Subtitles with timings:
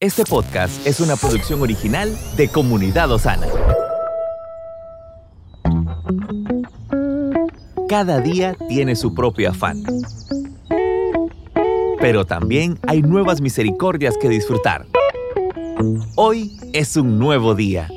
[0.00, 3.48] Este podcast es una producción original de Comunidad Osana.
[7.88, 9.82] Cada día tiene su propio afán.
[12.00, 14.86] Pero también hay nuevas misericordias que disfrutar.
[16.14, 17.88] Hoy es un nuevo día.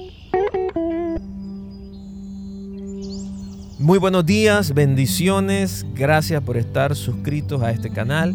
[3.78, 8.34] Muy buenos días, bendiciones, gracias por estar suscritos a este canal.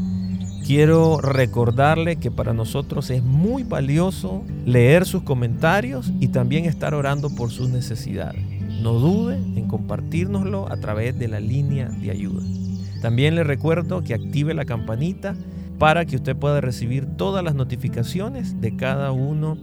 [0.67, 7.31] Quiero recordarle que para nosotros es muy valioso leer sus comentarios y también estar orando
[7.31, 8.43] por sus necesidades.
[8.83, 12.43] No dude en compartirnoslo a través de la línea de ayuda.
[13.01, 15.37] También le recuerdo que active la campanita
[15.79, 19.57] para que usted pueda recibir todas las notificaciones de cada uno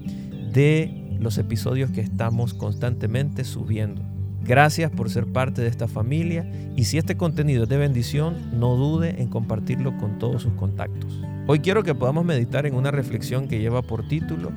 [0.53, 4.12] de los episodios que estamos constantemente subiendo.
[4.45, 8.75] Gracias por ser parte de esta familia y si este contenido es de bendición, no
[8.75, 11.21] dude en compartirlo con todos sus contactos.
[11.47, 14.51] Hoy quiero que podamos meditar en una reflexión que lleva por título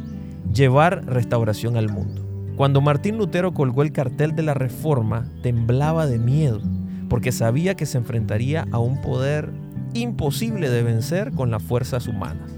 [0.52, 2.24] Llevar restauración al mundo.
[2.56, 6.60] Cuando Martín Lutero colgó el cartel de la reforma, temblaba de miedo
[7.08, 9.50] porque sabía que se enfrentaría a un poder
[9.94, 12.50] imposible de vencer con las fuerzas humanas.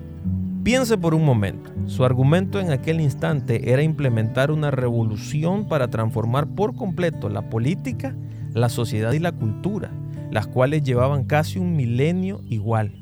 [0.62, 6.47] Piense por un momento, su argumento en aquel instante era implementar una revolución para transformar
[6.47, 8.14] por completo la política,
[8.53, 9.91] la sociedad y la cultura,
[10.31, 12.92] las cuales llevaban casi un milenio igual.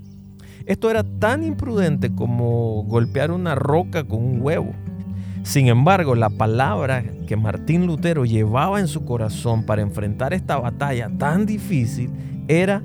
[0.66, 4.72] Esto era tan imprudente como golpear una roca con un huevo.
[5.42, 11.10] Sin embargo, la palabra que Martín Lutero llevaba en su corazón para enfrentar esta batalla
[11.18, 12.10] tan difícil
[12.46, 12.84] era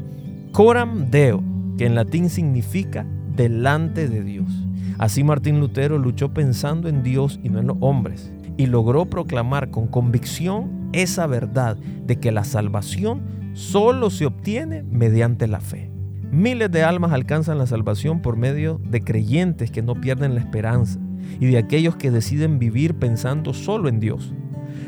[0.51, 1.43] coram deo,
[1.77, 3.05] que en latín significa
[3.35, 4.51] delante de Dios.
[4.97, 9.71] Así Martín Lutero luchó pensando en Dios y no en los hombres y logró proclamar
[9.71, 13.21] con convicción esa verdad de que la salvación
[13.53, 15.91] solo se obtiene mediante la fe.
[16.31, 20.99] Miles de almas alcanzan la salvación por medio de creyentes que no pierden la esperanza
[21.39, 24.33] y de aquellos que deciden vivir pensando solo en Dios.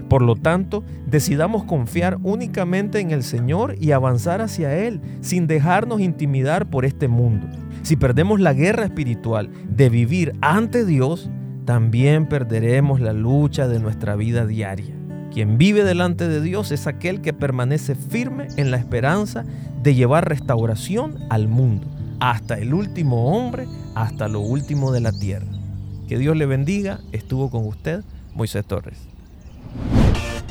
[0.08, 6.00] Por lo tanto, decidamos confiar únicamente en el Señor y avanzar hacia Él sin dejarnos
[6.00, 7.48] intimidar por este mundo.
[7.84, 11.30] Si perdemos la guerra espiritual de vivir ante Dios,
[11.66, 14.96] también perderemos la lucha de nuestra vida diaria.
[15.34, 19.44] Quien vive delante de Dios es aquel que permanece firme en la esperanza
[19.82, 21.88] de llevar restauración al mundo,
[22.22, 25.52] hasta el último hombre, hasta lo último de la tierra.
[26.08, 27.00] Que Dios le bendiga.
[27.12, 29.13] Estuvo con usted Moisés Torres.